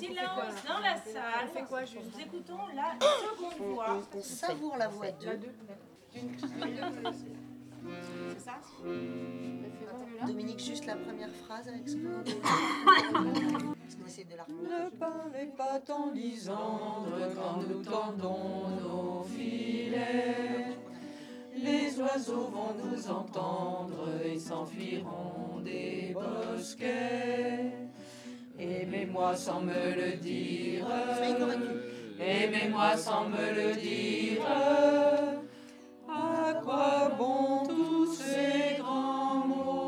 Silence 0.00 0.64
dans 0.66 0.78
la 0.78 0.96
salle. 0.96 1.48
fait 1.52 1.62
quoi, 1.64 1.84
juste 1.84 2.06
Nous 2.14 2.20
écoutons 2.20 2.58
la 2.74 2.94
seconde 2.98 3.74
voix. 3.74 4.00
On 4.14 4.22
savoure 4.22 4.76
la 4.76 4.88
voix 4.88 5.10
de. 5.10 5.38
C'est 8.32 8.40
ça 8.40 8.60
Dominique, 10.26 10.60
juste 10.60 10.86
la 10.86 10.96
première 10.96 11.30
phrase 11.30 11.68
avec 11.68 11.88
ce 11.88 11.96
que. 11.96 12.40
Parce 12.42 13.94
qu'on 13.94 14.06
essaie 14.06 14.24
de 14.24 14.36
la 14.36 14.46
Ne 14.48 14.90
parlez 14.90 15.46
pas 15.56 15.80
tant 15.80 16.10
Lisandre 16.12 17.18
quand 17.34 17.62
nous 17.68 17.82
tendons 17.82 18.68
nos 18.80 19.22
filets. 19.24 20.76
Les 21.54 22.00
oiseaux 22.00 22.48
vont 22.48 22.74
nous 22.74 23.10
entendre 23.10 24.08
et 24.24 24.38
s'enfuiront 24.38 25.60
des 25.62 26.14
bosquets. 26.14 27.49
Aimez-moi 28.60 29.34
sans 29.36 29.62
me 29.62 29.72
le 29.72 30.16
dire. 30.16 30.86
Aimez-moi 32.20 32.94
sans 32.94 33.28
me 33.30 33.54
le 33.54 33.74
dire. 33.74 34.42
À 36.06 36.52
quoi 36.62 37.10
bon 37.16 37.62
tous 37.66 38.12
ces 38.12 38.76
grands 38.78 39.46
mots? 39.46 39.80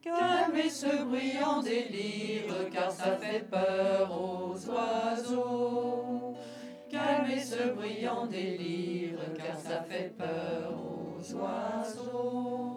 Calmez 0.00 0.70
ce 0.70 1.04
bruyant 1.04 1.60
délire, 1.60 2.70
car 2.72 2.90
ça 2.90 3.18
fait 3.18 3.44
peur 3.50 4.10
aux 4.10 4.56
oiseaux. 4.70 6.34
Calmez 6.90 7.40
ce 7.40 7.68
bruyant 7.74 8.26
délire, 8.26 9.18
car 9.36 9.58
ça 9.58 9.82
fait 9.82 10.14
peur 10.16 10.72
aux 10.72 11.20
oiseaux. 11.34 12.73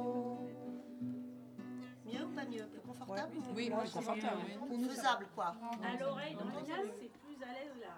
Mieux 2.58 2.66
Plus 2.68 2.82
confortable. 2.82 3.32
Oui, 3.56 3.70
plus 3.70 3.92
confortable. 3.92 4.42
oui. 4.70 4.90
Faisable 4.90 5.28
quoi. 5.36 5.56
À 5.84 5.98
l'oreille, 6.00 6.36
dans 6.36 6.46
le 6.46 6.66
casque, 6.66 6.94
c'est 7.00 7.12
plus 7.12 7.44
à 7.44 7.54
l'aise 7.54 7.78
là. 7.82 7.94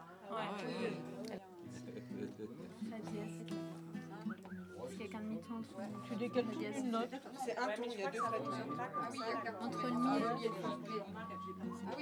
de 4.90 6.02
Tu 6.08 6.16
décalques 6.16 6.78
une 6.78 6.92
note. 6.92 7.10
C'est 7.46 7.58
un 7.58 7.68
ton, 7.68 7.84
il 7.86 8.00
y 8.00 8.04
a 8.04 8.12
deux 8.12 8.18
frais 8.20 8.42
entre 9.62 9.88
le 9.88 9.92
mi 9.92 10.44
et 10.44 10.50
le 10.50 10.54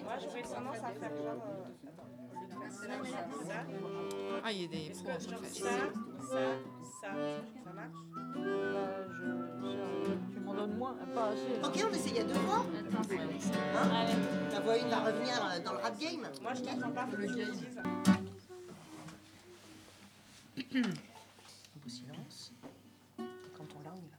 Moi, 0.03 0.15
j'aurais 0.21 0.41
tendance 0.41 0.77
à 0.77 0.91
faire 0.91 1.15
genre. 1.17 1.43
euh, 1.47 1.65
ça, 2.69 3.65
Ah, 4.43 4.51
il 4.51 4.61
y 4.61 4.65
a 4.65 4.67
des 4.67 4.93
ça, 4.93 5.19
ça, 5.19 5.29
ça, 5.29 5.37
ça 7.01 7.73
marche? 7.73 8.01
M'en 8.35 10.26
pas 11.13 11.29
assez. 11.29 11.59
Ok, 11.63 11.85
on 11.89 11.93
essaye 11.93 12.11
il 12.11 12.17
y 12.17 12.19
a 12.19 12.23
deux 12.23 12.33
voix. 12.33 12.65
C'est 13.39 13.53
La 14.53 14.59
voix 14.59 14.77
une 14.77 14.89
va 14.89 14.99
revenir 14.99 15.33
dans 15.63 15.73
le 15.73 15.77
rap 15.79 15.99
game. 15.99 16.27
Moi, 16.41 16.53
je 16.55 16.61
t'entends 16.61 16.91
pas, 16.91 17.07
je 17.11 17.17
le. 17.17 17.27
Un 20.75 20.81
beau 21.83 21.89
silence. 21.89 22.51
Quand 23.55 23.67
on 23.75 23.81
l'a, 23.83 23.93
on 23.93 24.01
y 24.01 24.09
va. 24.09 24.17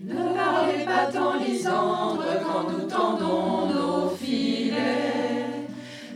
Ne 0.00 0.34
parlez 0.34 0.84
pas 0.84 1.06
tant 1.06 1.34
Lisandre 1.38 2.24
quand 2.42 2.70
nous 2.70 2.86
tendons 2.88 3.66
nos 3.66 4.10
filets. 4.10 5.66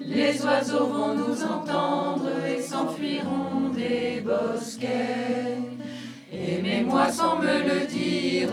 Les 0.01 0.43
oiseaux 0.45 0.87
vont 0.87 1.15
nous 1.15 1.43
entendre 1.43 2.42
bosquets. 4.23 5.59
Aimez-moi 6.33 7.11
sans 7.11 7.37
me 7.37 7.63
le 7.69 7.87
dire, 7.87 8.51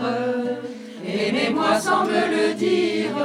aimez-moi 1.06 1.80
sans 1.80 2.04
me 2.04 2.28
le 2.36 2.54
dire. 2.54 3.16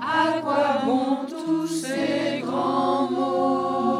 À 0.00 0.40
quoi 0.40 0.82
bon 0.84 1.26
tous 1.28 1.66
ces 1.66 2.40
grands 2.42 3.10
mots? 3.10 3.96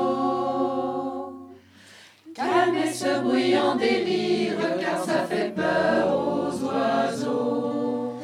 Calmez 2.34 2.92
ce 2.92 3.20
bruyant 3.20 3.76
délire, 3.76 4.58
car 4.80 4.98
ça 5.04 5.24
fait 5.28 5.54
peur 5.54 6.04
aux 6.18 6.52
oiseaux. 6.64 8.18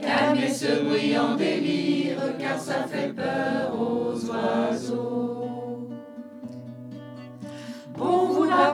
Calmez 0.00 0.48
ce 0.48 0.82
bruyant 0.84 1.34
délire, 1.36 2.18
car 2.38 2.58
ça 2.58 2.86
fait 2.90 3.12
peur 3.14 3.67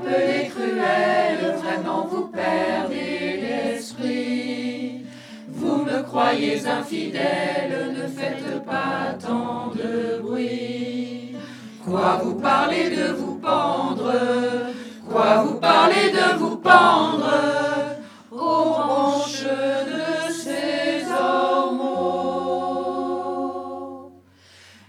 vous 0.05 0.11
m'appelez 0.11 0.49
cruel, 0.49 1.57
vraiment 1.63 2.07
vous 2.07 2.27
perdez 2.29 3.41
l'esprit. 3.41 5.05
Vous 5.49 5.77
me 5.85 6.03
croyez 6.03 6.67
infidèle, 6.67 7.95
ne 7.97 8.07
faites 8.09 8.65
pas 8.65 9.15
tant 9.21 9.71
de 9.75 10.21
bruit. 10.21 11.37
Quoi 11.85 12.21
vous 12.23 12.35
parlez 12.35 12.91
de 12.91 13.13
vous 13.13 13.37
pendre? 13.37 14.13
Quoi 15.11 15.45
vous 15.45 15.55
parlez 15.55 16.11
de 16.11 16.39
vous 16.39 16.57
pendre? 16.57 17.31
Aux 18.31 18.65
branches 18.65 19.45
de 19.45 20.33
ces 20.33 21.05
ormeaux 21.13 22.03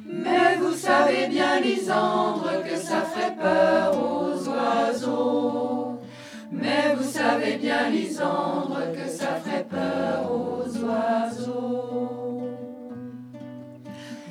Mais 0.02 0.58
vous 0.60 0.74
savez 0.74 1.28
bien, 1.28 1.60
Lisandre, 1.60 2.64
que 2.68 2.76
ça 2.76 3.02
ferait 3.02 3.36
peur 3.40 3.98
aux. 3.98 4.35
Savez 7.28 7.58
bien, 7.58 7.90
Lisandre, 7.90 8.82
que 8.94 9.10
ça 9.10 9.42
ferait 9.44 9.66
peur 9.68 10.32
aux 10.32 10.68
oiseaux. 10.86 12.40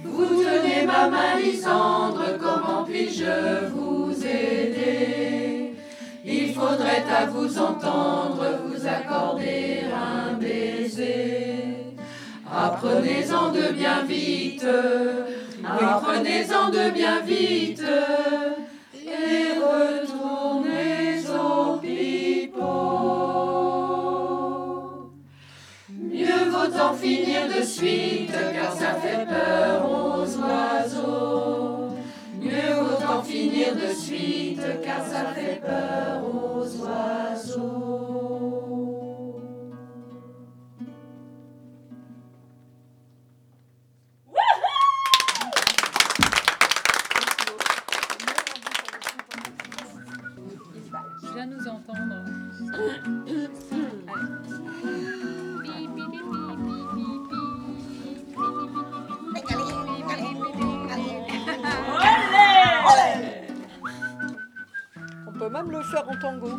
Vous 0.05 0.27
tenez 0.27 0.87
ma 0.87 1.09
main, 1.09 1.41
Lisandre, 1.43 2.39
comment 2.41 2.85
puis-je 2.85 3.67
vous 3.73 4.15
aider? 4.25 5.75
Il 6.25 6.55
faudrait 6.55 7.05
à 7.11 7.27
vous 7.27 7.59
entendre 7.59 8.45
vous 8.65 8.87
accorder 8.87 9.81
un 9.93 10.35
baiser. 10.35 11.97
Apprenez-en 12.49 13.51
de 13.51 13.73
bien 13.73 14.05
vite, 14.05 14.67
apprenez-en 15.65 16.71
de 16.71 16.91
bien 16.91 17.21
vite, 17.23 17.83
finir 27.25 27.49
de 27.49 27.63
suite, 27.63 28.33
car 28.53 28.73
ça 28.73 28.95
fait 28.95 29.27
peur 29.27 29.91
aux 29.91 30.27
oiseaux. 30.39 31.89
Mieux 32.41 32.75
vaut 32.81 33.03
en 33.07 33.23
finir 33.23 33.75
de 33.75 33.93
suite, 33.95 34.61
car 34.83 35.05
ça 35.05 35.27
fait 35.35 35.61
peur 35.61 36.23
aux 36.25 36.67
oiseaux. 36.83 38.01
Je 51.23 51.35
viens 51.35 51.47
nous 51.47 51.69
entendre. 51.69 52.25
On 65.27 65.33
peut 65.33 65.49
même 65.49 65.71
le 65.71 65.83
faire 65.83 66.09
en 66.09 66.17
tango. 66.17 66.51